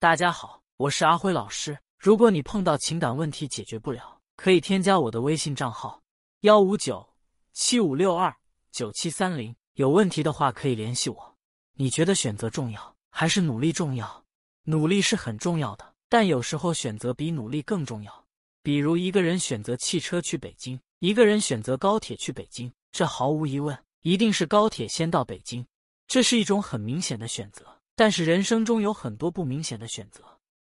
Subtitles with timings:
[0.00, 1.76] 大家好，我是阿辉老师。
[1.98, 6.00] 如果你碰到情感问题解决不了，可以添加我的微信账号
[6.42, 7.04] 幺五九
[7.52, 8.32] 七五六二
[8.70, 9.52] 九七三零。
[9.74, 11.36] 有问题的话可以联系我。
[11.72, 14.24] 你觉得选择重要还是努力重要？
[14.62, 18.24] 努力是很重要的，但有时候选择比努力更重要。
[18.62, 25.66] 比如一个人选择汽车去北京，一个人选择高铁去北京，这毫无疑问一定是高铁先到北京。
[26.06, 27.77] 这是一种很明显的选择。
[27.98, 30.22] 但是人生中有很多不明显的选择，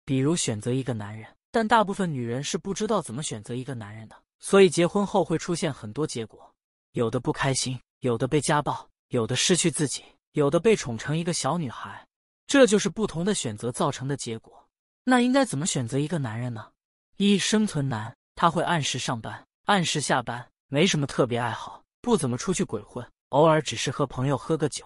[0.05, 6.55] 比如选择一个男人，但大部分女人是不知道怎么选择一个男人的，所以结婚后会出现很多结果：
[6.93, 12.07] 有的不开心，有的被家暴，有的失去自己，有的被宠成一个小女孩。
[12.47, 14.65] 这就是不同的选择造成的结果。
[15.03, 16.71] 那应该怎么选择一个男人呢？
[17.17, 24.85] 一生存男，他会按时上班，按时下班，没什么特别爱好，不怎么出去鬼混，偶尔只是和朋友喝个酒。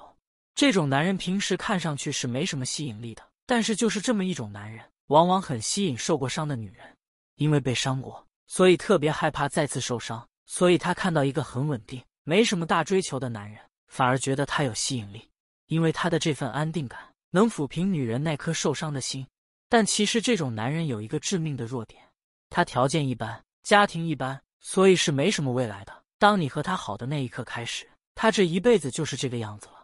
[0.56, 6.86] 这种男人平时看上去是没什么吸引力的，但是就是这么一种男人，往往很吸引受过伤的女人。
[7.36, 15.28] 因为被伤过，所以特别害怕再次受伤，所以他看到一个很稳定、没什么大追求的男人，反而觉得他有吸引力，
[15.66, 17.00] 因为他的这份安定感
[17.32, 19.26] 能抚平女人那颗受伤的心。
[19.70, 22.04] 但其实这种男人有一个致命的弱点，
[22.52, 26.04] 他条件一般，家庭一般，所以是没什么未来的。
[26.20, 29.81] 当你和他好的那一刻开始，他这一辈子就是这个样子了。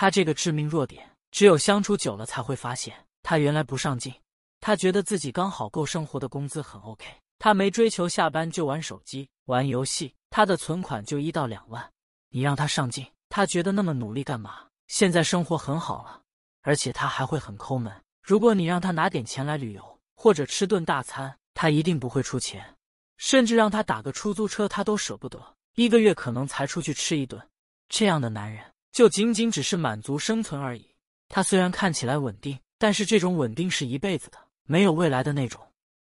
[0.00, 3.04] 他这个致命弱点，只有相处久了才会发现。
[3.22, 4.10] 他原来不上进，
[4.58, 7.04] 他觉得自己刚好够生活的工资很 OK。
[7.38, 11.86] 他没追求下班就玩手机、玩游戏，他的存款就一到两万。
[12.30, 14.68] 你让他上进，他觉得那么努力干嘛？
[14.88, 16.22] 现在生活很好了，
[16.62, 17.92] 而且他还会很抠门。
[18.22, 22.74] 如果你让他拿点钱来旅游或者吃顿大餐，他一定不会出钱，
[23.18, 25.56] 甚至让他打个出租车，他都舍不得。
[25.74, 27.46] 一个月可能才出去吃一顿。
[27.90, 28.64] 这样的男人。
[28.92, 30.94] 就仅仅只是满足生存而已。
[31.28, 35.60] 他虽然看起来稳定，但是这种稳定是一辈子的，没有未来的那种。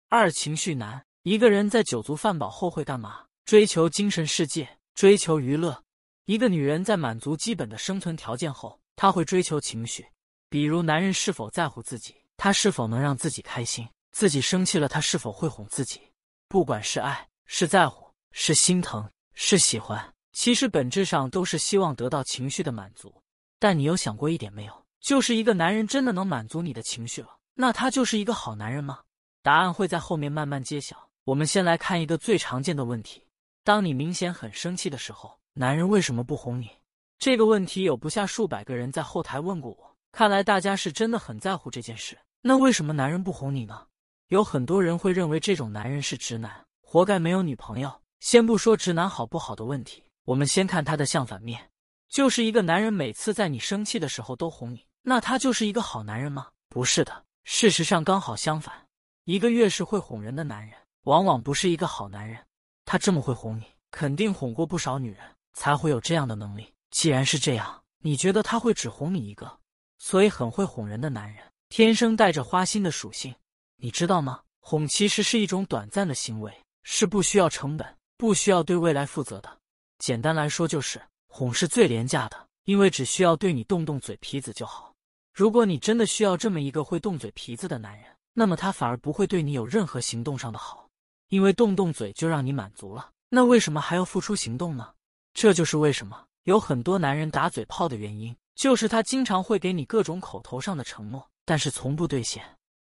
[0.10, 3.26] 二情绪男，一个人在酒足饭饱后会干嘛？
[3.46, 5.84] 追求精神世界，追求娱乐。
[6.26, 10.06] 一个女人在满足基本的生存条件后，她会追求情绪，
[10.50, 16.02] 比如男人是否在乎自己，他是否能让自己开心，自己生气了他是否会哄自己。
[16.48, 20.14] 不管是爱，是在乎，是心疼，是喜欢。
[20.32, 23.14] 其实本质上都是希望得到情绪的满足，
[23.60, 24.86] 但你有想过一点没有？
[25.02, 29.00] 就是一个男人真的能满足你的情绪了，那他就是一个好男人吗？
[29.42, 31.10] 答案会在后面慢慢揭晓。
[31.24, 33.24] 我们先来看一个最常见的问题：
[33.64, 36.70] 当你明显很生气的时候，男人为什么不哄你？
[37.18, 42.18] 这个问题有不下数百个人在后台问过我，看来大家是真的很在乎这件事。
[42.42, 43.86] 那为什么男人不哄你呢？
[44.28, 48.02] 有很多人会认为这种男人是直男，活该没有女朋友。
[48.20, 50.04] 先不说直男好不好的问题。
[50.30, 51.72] 我们先看他的相反面，
[52.08, 56.50] 就是一个男人每次在你生气的时候都哄你，那他就是一个好男人吗？
[56.68, 58.86] 不是的，事实上刚好相反。
[59.24, 62.46] 一个越是会哄人的男人，往往不是一个好男人。
[62.86, 66.72] 他这么会哄你，肯定哄过不少女人，才会有这样的能力。
[66.92, 69.60] 既然是这样，你觉得他会只哄你一个？
[69.98, 73.34] 所以很会哄人的男人，天生带着花心的属性，
[73.78, 74.42] 你知道吗？
[74.60, 79.58] 哄其实是一种短暂的行为，是不需要成本、不需要对未来负责的。
[80.00, 84.94] 简单来说，就是哄是最廉价的，因为只需要对你动动嘴皮子就好。
[85.34, 90.90] 如果你真的需要这么一个会动嘴皮子的男人，那么他反而不会对你有任何行动上的好，
[91.28, 93.12] 因为动动嘴就让你满足了。
[93.30, 94.94] 那为什么还要付出行动呢？
[95.34, 102.44] 这就是为什么有很多男人打嘴炮的原因，就是他经常会给你各种口头上的承诺，但是从不兑现。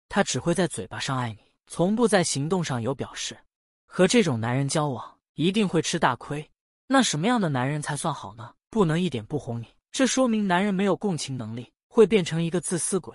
[0.09, 3.37] 他只会在嘴巴上爱你，从不在行动上有表示。
[3.87, 6.49] 和这种男人交往，一定会吃大亏。
[6.93, 8.53] 那什么样的男人才算好呢？
[8.69, 13.15] 不能一点不哄你，这说明男人没有共情能力，会变成一个自私鬼；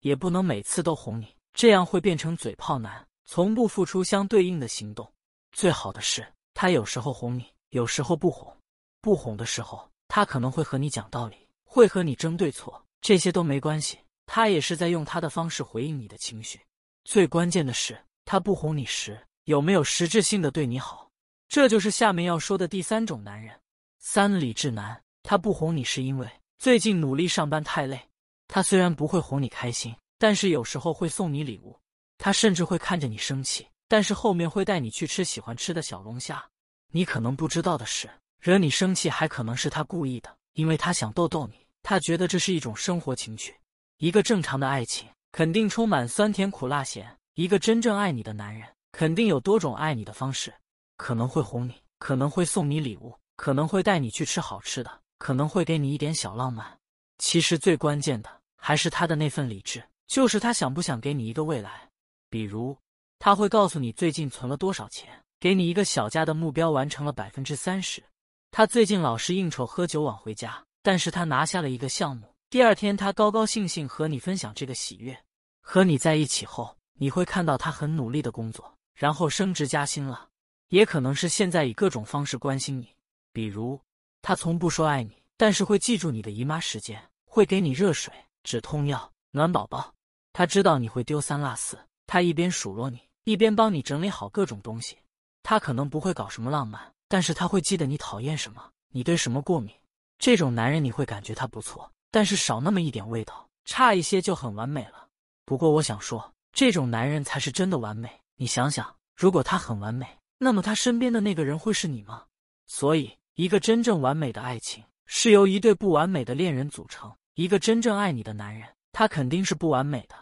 [0.00, 5.10] 也不能每次都哄你，这样会变成嘴炮男，从不付出相对应的行动。
[5.52, 8.54] 最好的是，他有时候哄你，有时候不哄。
[9.00, 16.60] 不哄的时候，他可能会和你讲道理，会和你争对错，这些都没关系，他也是在用他的方式回应你的情绪。
[17.04, 21.10] 最关键的是，他不哄你时，有没有实质性的对你好？
[21.48, 23.60] 这就是下面要说的第三种男人，
[23.98, 25.00] 三理智男。
[25.22, 28.00] 他不哄你是因为最近努力上班太累。
[28.46, 31.78] 他虽然不会哄你开心，但是有时候会送你礼物。
[32.18, 36.44] 他甚至会看着你生气，但是后面会带你去吃喜欢吃的小龙虾。
[36.92, 38.08] 你可能不知道的是，
[38.40, 41.66] 惹你生气还可能是他故意的，因为他想逗逗你。
[41.82, 43.54] 他觉得这是一种生活情趣。
[43.98, 47.16] 一个正常的爱情肯定充满酸甜苦辣咸。
[47.34, 50.52] 一个真正爱你的男人肯定有多种爱你的方式。
[50.96, 56.78] 可能会哄你，可能会送你礼物，可能会带你去吃好吃的，可能会给你一点小浪漫。
[57.18, 59.82] 其实最关键的还是他的那份理智。
[60.06, 61.88] 就是他想不想给你一个未来。
[62.28, 62.76] 比如，
[63.18, 65.08] 他会告诉你最近存了多少钱，
[65.40, 68.04] 给你一个小家的目标完成了百分之三十。
[68.50, 72.32] 他最近老是应酬喝酒晚回家，但是他拿下了一个项目。
[72.50, 75.18] 第二天，他高高兴兴和你分享这个喜悦。
[75.62, 80.28] 和你在一起后，你会看到他很努力的工作，然后升职加薪了。
[80.68, 82.88] 也可能是现在以各种方式关心你，
[83.32, 83.80] 比如
[84.22, 88.12] 他从不说爱你，但是会记住你的姨妈时间，会给你热水、
[88.42, 89.92] 止痛药、暖宝宝。
[90.32, 94.98] 他知道你会丢三落四，他一边数落你，一边帮你整理好各种东西。
[95.42, 99.72] 他可能不会搞什么浪漫，但是他会记得你讨厌什么，你对什么过敏。
[100.18, 105.08] 这种男人你会感觉他不错，但是少那么一点味道，差一些就很完美了。
[105.44, 108.10] 不过我想说，这种男人才是真的完美。
[108.36, 110.06] 你想想，如果他很完美。
[110.38, 112.24] 那么他身边的那个人会是你吗？
[112.66, 117.12] 所以，一个真正完美的爱情是由一对不完美的恋人组成。
[117.34, 120.14] 一个真正爱你的男人，他肯定是不完美的，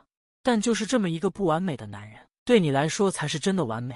[0.43, 3.95] 但就是这么一个不完美的男人，对你来说才是真的完美。